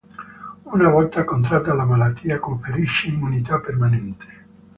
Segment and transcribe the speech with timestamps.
[0.63, 4.45] Una volta contratta la malattia conferisce immunità permanente.